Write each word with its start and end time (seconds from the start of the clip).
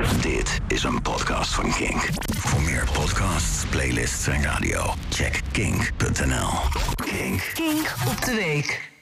Dit 0.00 0.60
is 0.68 0.82
een 0.82 1.02
podcast 1.02 1.54
van 1.54 1.70
Kink. 1.70 2.08
Voor 2.36 2.62
meer 2.62 2.88
podcasts, 2.92 3.66
playlists 3.66 4.26
en 4.26 4.42
radio, 4.42 4.94
check 5.10 5.40
kink.nl. 5.52 6.48
Kink. 6.94 7.50
Kink 7.54 7.94
op 8.08 8.24
de 8.24 8.34
week. 8.34 8.92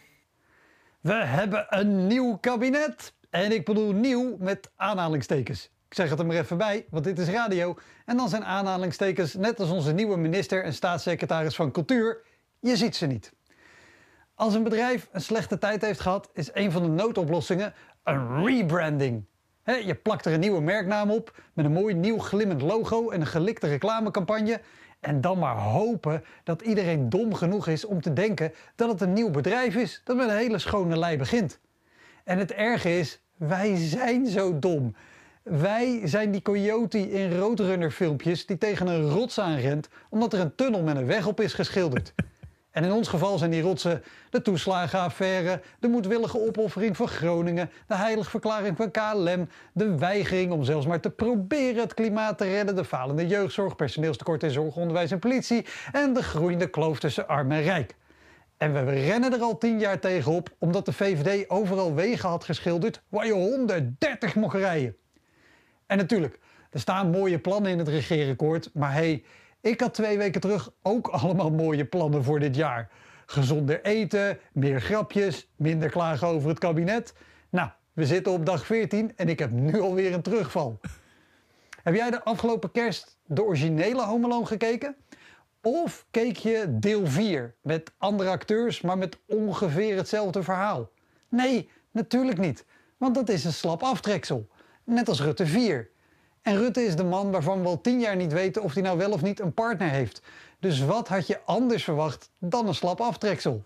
We 1.00 1.12
hebben 1.12 1.66
een 1.68 2.06
nieuw 2.06 2.36
kabinet. 2.36 3.12
En 3.30 3.52
ik 3.52 3.64
bedoel 3.64 3.92
nieuw 3.92 4.36
met 4.38 4.70
aanhalingstekens. 4.76 5.64
Ik 5.64 5.94
zeg 5.94 6.10
het 6.10 6.18
er 6.18 6.26
maar 6.26 6.36
even 6.36 6.58
bij, 6.58 6.86
want 6.90 7.04
dit 7.04 7.18
is 7.18 7.28
radio. 7.28 7.78
En 8.04 8.16
dan 8.16 8.28
zijn 8.28 8.44
aanhalingstekens, 8.44 9.34
net 9.34 9.60
als 9.60 9.70
onze 9.70 9.92
nieuwe 9.92 10.16
minister 10.16 10.64
en 10.64 10.74
staatssecretaris 10.74 11.54
van 11.54 11.70
Cultuur, 11.70 12.22
je 12.60 12.76
ziet 12.76 12.96
ze 12.96 13.06
niet. 13.06 13.32
Als 14.34 14.54
een 14.54 14.62
bedrijf 14.62 15.08
een 15.12 15.20
slechte 15.20 15.58
tijd 15.58 15.82
heeft 15.82 16.00
gehad, 16.00 16.30
is 16.32 16.50
een 16.52 16.72
van 16.72 16.82
de 16.82 16.88
noodoplossingen 16.88 17.74
een 18.04 18.44
rebranding. 18.44 19.24
Je 19.76 19.94
plakt 19.94 20.26
er 20.26 20.32
een 20.32 20.40
nieuwe 20.40 20.60
merknaam 20.60 21.10
op 21.10 21.42
met 21.52 21.64
een 21.64 21.72
mooi 21.72 21.94
nieuw 21.94 22.18
glimmend 22.18 22.62
logo 22.62 23.10
en 23.10 23.20
een 23.20 23.26
gelikte 23.26 23.66
reclamecampagne. 23.66 24.60
En 25.00 25.20
dan 25.20 25.38
maar 25.38 25.56
hopen 25.56 26.24
dat 26.44 26.62
iedereen 26.62 27.08
dom 27.08 27.34
genoeg 27.34 27.66
is 27.66 27.84
om 27.84 28.00
te 28.00 28.12
denken 28.12 28.52
dat 28.74 28.88
het 28.88 29.00
een 29.00 29.12
nieuw 29.12 29.30
bedrijf 29.30 29.74
is 29.74 30.00
dat 30.04 30.16
met 30.16 30.28
een 30.28 30.36
hele 30.36 30.58
schone 30.58 30.98
lei 30.98 31.16
begint. 31.16 31.58
En 32.24 32.38
het 32.38 32.52
erge 32.52 32.98
is, 32.98 33.20
wij 33.36 33.76
zijn 33.76 34.26
zo 34.26 34.58
dom. 34.58 34.94
Wij 35.42 36.00
zijn 36.04 36.30
die 36.30 36.42
coyote 36.42 37.10
in 37.10 37.38
Roadrunner 37.38 37.90
filmpjes 37.90 38.46
die 38.46 38.58
tegen 38.58 38.86
een 38.86 39.08
rots 39.08 39.40
aanrent 39.40 39.88
omdat 40.08 40.32
er 40.32 40.40
een 40.40 40.54
tunnel 40.54 40.82
met 40.82 40.96
een 40.96 41.06
weg 41.06 41.26
op 41.26 41.40
is 41.40 41.52
geschilderd. 41.54 42.14
En 42.78 42.84
in 42.84 42.92
ons 42.92 43.08
geval 43.08 43.38
zijn 43.38 43.50
die 43.50 43.62
rotsen 43.62 44.02
de 44.30 44.42
toeslagenaffaire, 44.42 45.60
de 45.78 45.88
moedwillige 45.88 46.40
opoffering 46.40 46.96
van 46.96 47.08
Groningen, 47.08 47.70
de 47.86 47.94
heiligverklaring 47.94 48.76
van 48.76 48.90
KLM, 48.90 49.48
de 49.72 49.98
weigering 49.98 50.52
om 50.52 50.64
zelfs 50.64 50.86
maar 50.86 51.00
te 51.00 51.10
proberen 51.10 51.82
het 51.82 51.94
klimaat 51.94 52.38
te 52.38 52.44
redden, 52.44 52.76
de 52.76 52.84
falende 52.84 53.26
jeugdzorg, 53.26 53.76
personeelstekort 53.76 54.42
in 54.42 54.50
zorg, 54.50 54.76
onderwijs 54.76 55.10
en 55.10 55.18
politie 55.18 55.66
en 55.92 56.12
de 56.12 56.22
groeiende 56.22 56.70
kloof 56.70 56.98
tussen 56.98 57.28
arm 57.28 57.52
en 57.52 57.62
rijk. 57.62 57.94
En 58.56 58.72
we 58.72 58.90
rennen 58.90 59.32
er 59.32 59.40
al 59.40 59.58
tien 59.58 59.78
jaar 59.78 59.98
tegenop 59.98 60.54
omdat 60.58 60.84
de 60.84 60.92
VVD 60.92 61.50
overal 61.50 61.94
wegen 61.94 62.28
had 62.28 62.44
geschilderd 62.44 63.02
waar 63.08 63.26
je 63.26 63.32
130 63.32 64.34
mocht 64.34 64.56
rijden. 64.56 64.96
En 65.86 65.96
natuurlijk, 65.96 66.38
er 66.70 66.80
staan 66.80 67.10
mooie 67.10 67.38
plannen 67.38 67.70
in 67.70 67.78
het 67.78 67.88
regeerakkoord, 67.88 68.70
maar 68.74 68.92
hey, 68.92 69.22
ik 69.60 69.80
had 69.80 69.94
twee 69.94 70.18
weken 70.18 70.40
terug 70.40 70.70
ook 70.82 71.08
allemaal 71.18 71.50
mooie 71.50 71.84
plannen 71.84 72.24
voor 72.24 72.40
dit 72.40 72.56
jaar. 72.56 72.90
Gezonder 73.26 73.84
eten, 73.84 74.38
meer 74.52 74.80
grapjes, 74.80 75.48
minder 75.56 75.90
klagen 75.90 76.28
over 76.28 76.48
het 76.48 76.58
kabinet. 76.58 77.14
Nou, 77.50 77.68
we 77.92 78.06
zitten 78.06 78.32
op 78.32 78.46
dag 78.46 78.66
14 78.66 79.12
en 79.16 79.28
ik 79.28 79.38
heb 79.38 79.50
nu 79.50 79.80
alweer 79.80 80.12
een 80.14 80.22
terugval. 80.22 80.80
Heb 81.82 81.94
jij 81.94 82.10
de 82.10 82.24
afgelopen 82.24 82.70
kerst 82.70 83.18
de 83.24 83.44
originele 83.44 84.02
Home 84.02 84.46
gekeken? 84.46 84.96
Of 85.62 86.06
keek 86.10 86.36
je 86.36 86.66
deel 86.68 87.06
4 87.06 87.54
met 87.62 87.92
andere 87.98 88.30
acteurs, 88.30 88.80
maar 88.80 88.98
met 88.98 89.18
ongeveer 89.26 89.96
hetzelfde 89.96 90.42
verhaal? 90.42 90.90
Nee, 91.28 91.70
natuurlijk 91.90 92.38
niet, 92.38 92.64
want 92.96 93.14
dat 93.14 93.28
is 93.28 93.44
een 93.44 93.52
slap 93.52 93.82
aftreksel. 93.82 94.48
Net 94.84 95.08
als 95.08 95.20
Rutte 95.20 95.46
4. 95.46 95.90
En 96.48 96.56
Rutte 96.56 96.84
is 96.84 96.96
de 96.96 97.04
man 97.04 97.30
waarvan 97.30 97.62
we 97.62 97.68
al 97.68 97.80
tien 97.80 98.00
jaar 98.00 98.16
niet 98.16 98.32
weten 98.32 98.62
of 98.62 98.74
hij 98.74 98.82
nou 98.82 98.98
wel 98.98 99.10
of 99.10 99.22
niet 99.22 99.40
een 99.40 99.54
partner 99.54 99.88
heeft. 99.88 100.22
Dus 100.60 100.80
wat 100.80 101.08
had 101.08 101.26
je 101.26 101.40
anders 101.44 101.84
verwacht 101.84 102.30
dan 102.38 102.68
een 102.68 102.74
slap 102.74 103.00
aftreksel? 103.00 103.64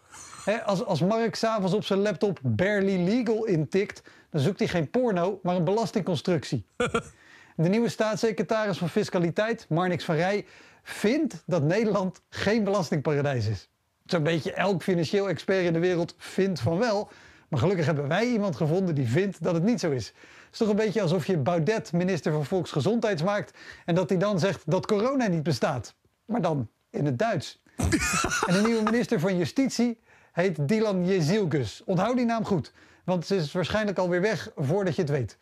als, 0.64 0.84
als 0.84 1.00
Mark 1.00 1.34
s'avonds 1.34 1.74
op 1.74 1.84
zijn 1.84 1.98
laptop 1.98 2.38
barely 2.42 3.04
legal 3.04 3.44
intikt, 3.44 4.02
dan 4.30 4.40
zoekt 4.40 4.58
hij 4.58 4.68
geen 4.68 4.90
porno, 4.90 5.40
maar 5.42 5.56
een 5.56 5.64
belastingconstructie. 5.64 6.64
De 7.56 7.68
nieuwe 7.68 7.88
staatssecretaris 7.88 8.78
van 8.78 8.88
Fiscaliteit, 8.88 9.66
Marnix 9.68 10.04
van 10.04 10.14
Rij, 10.14 10.46
vindt 10.82 11.42
dat 11.46 11.62
Nederland 11.62 12.22
geen 12.28 12.64
belastingparadijs 12.64 13.46
is. 13.46 13.68
Zo'n 14.04 14.22
beetje 14.22 14.52
elk 14.52 14.82
financieel 14.82 15.28
expert 15.28 15.64
in 15.64 15.72
de 15.72 15.78
wereld 15.78 16.14
vindt 16.18 16.60
van 16.60 16.78
wel, 16.78 17.10
maar 17.52 17.60
gelukkig 17.60 17.86
hebben 17.86 18.08
wij 18.08 18.26
iemand 18.26 18.56
gevonden 18.56 18.94
die 18.94 19.08
vindt 19.08 19.42
dat 19.42 19.54
het 19.54 19.62
niet 19.62 19.80
zo 19.80 19.90
is. 19.90 20.06
Het 20.06 20.52
is 20.52 20.58
toch 20.58 20.68
een 20.68 20.76
beetje 20.76 21.02
alsof 21.02 21.26
je 21.26 21.36
Baudet 21.36 21.92
minister 21.92 22.32
van 22.32 22.44
Volksgezondheid 22.44 23.24
maakt 23.24 23.58
en 23.84 23.94
dat 23.94 24.08
hij 24.08 24.18
dan 24.18 24.38
zegt 24.38 24.62
dat 24.66 24.86
corona 24.86 25.26
niet 25.26 25.42
bestaat. 25.42 25.94
Maar 26.24 26.40
dan 26.40 26.68
in 26.90 27.04
het 27.04 27.18
Duits. 27.18 27.62
en 28.46 28.54
de 28.54 28.62
nieuwe 28.64 28.82
minister 28.82 29.20
van 29.20 29.36
Justitie 29.36 30.00
heet 30.32 30.68
Dilan 30.68 31.06
Jezilgus. 31.06 31.82
Onthoud 31.84 32.16
die 32.16 32.24
naam 32.24 32.44
goed, 32.44 32.72
want 33.04 33.26
ze 33.26 33.36
is 33.36 33.52
waarschijnlijk 33.52 33.98
alweer 33.98 34.20
weg 34.20 34.50
voordat 34.56 34.94
je 34.94 35.02
het 35.02 35.10
weet. 35.10 35.38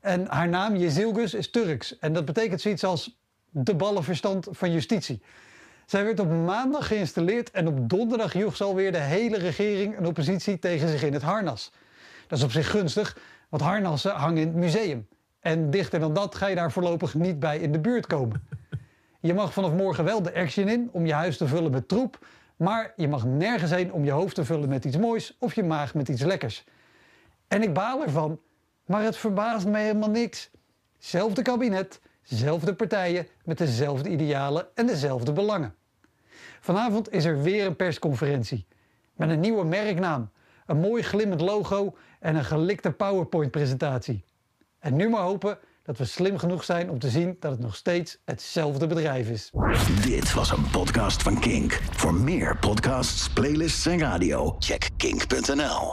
En 0.00 0.26
haar 0.26 0.48
naam 0.48 0.76
Jezilgus 0.76 1.34
is 1.34 1.50
Turks 1.50 1.98
en 1.98 2.12
dat 2.12 2.24
betekent 2.24 2.60
zoiets 2.60 2.84
als 2.84 3.18
de 3.50 3.74
ballenverstand 3.74 4.48
van 4.50 4.72
justitie. 4.72 5.22
Zij 5.90 6.04
werd 6.04 6.20
op 6.20 6.30
maandag 6.30 6.86
geïnstalleerd 6.86 7.50
en 7.50 7.66
op 7.66 7.88
donderdag 7.88 8.32
joeg 8.32 8.56
ze 8.56 8.64
alweer 8.64 8.92
de 8.92 8.98
hele 8.98 9.38
regering 9.38 9.96
en 9.96 10.06
oppositie 10.06 10.58
tegen 10.58 10.88
zich 10.88 11.02
in 11.02 11.12
het 11.12 11.22
harnas. 11.22 11.72
Dat 12.26 12.38
is 12.38 12.44
op 12.44 12.50
zich 12.50 12.70
gunstig, 12.70 13.18
want 13.48 13.62
harnassen 13.62 14.12
hangen 14.12 14.42
in 14.42 14.46
het 14.46 14.56
museum. 14.56 15.08
En 15.40 15.70
dichter 15.70 16.00
dan 16.00 16.14
dat 16.14 16.34
ga 16.34 16.46
je 16.46 16.54
daar 16.54 16.72
voorlopig 16.72 17.14
niet 17.14 17.40
bij 17.40 17.58
in 17.58 17.72
de 17.72 17.78
buurt 17.78 18.06
komen. 18.06 18.48
Je 19.20 19.34
mag 19.34 19.52
vanaf 19.52 19.72
morgen 19.72 20.04
wel 20.04 20.22
de 20.22 20.34
action 20.34 20.68
in 20.68 20.88
om 20.92 21.06
je 21.06 21.12
huis 21.12 21.36
te 21.36 21.46
vullen 21.46 21.70
met 21.70 21.88
troep, 21.88 22.26
maar 22.56 22.92
je 22.96 23.08
mag 23.08 23.24
nergens 23.24 23.70
heen 23.70 23.92
om 23.92 24.04
je 24.04 24.10
hoofd 24.10 24.34
te 24.34 24.44
vullen 24.44 24.68
met 24.68 24.84
iets 24.84 24.96
moois 24.96 25.36
of 25.38 25.54
je 25.54 25.62
maag 25.62 25.94
met 25.94 26.08
iets 26.08 26.22
lekkers. 26.22 26.64
En 27.48 27.62
ik 27.62 27.74
baal 27.74 28.02
ervan, 28.02 28.40
maar 28.86 29.02
het 29.02 29.16
verbaast 29.16 29.66
me 29.66 29.78
helemaal 29.78 30.10
niks. 30.10 30.50
Zelfde 30.98 31.42
kabinet, 31.42 32.00
zelfde 32.22 32.74
partijen 32.74 33.26
met 33.44 33.58
dezelfde 33.58 34.08
idealen 34.08 34.66
en 34.74 34.86
dezelfde 34.86 35.32
belangen. 35.32 35.78
Vanavond 36.60 37.12
is 37.12 37.24
er 37.24 37.42
weer 37.42 37.66
een 37.66 37.76
persconferentie. 37.76 38.66
Met 39.16 39.30
een 39.30 39.40
nieuwe 39.40 39.64
merknaam, 39.64 40.30
een 40.66 40.80
mooi 40.80 41.02
glimmend 41.02 41.40
logo 41.40 41.96
en 42.20 42.36
een 42.36 42.44
gelikte 42.44 42.90
PowerPoint-presentatie. 42.90 44.24
En 44.78 44.96
nu 44.96 45.08
maar 45.08 45.22
hopen 45.22 45.58
dat 45.82 45.98
we 45.98 46.04
slim 46.04 46.38
genoeg 46.38 46.64
zijn 46.64 46.90
om 46.90 46.98
te 46.98 47.08
zien 47.08 47.36
dat 47.40 47.50
het 47.50 47.60
nog 47.60 47.76
steeds 47.76 48.18
hetzelfde 48.24 48.86
bedrijf 48.86 49.28
is. 49.28 49.50
Dit 50.02 50.32
was 50.32 50.50
een 50.50 50.70
podcast 50.70 51.22
van 51.22 51.40
Kink. 51.40 51.72
Voor 51.90 52.14
meer 52.14 52.58
podcasts, 52.58 53.28
playlists 53.28 53.86
en 53.86 53.98
radio, 53.98 54.56
check 54.58 54.88
kink.nl. 54.96 55.88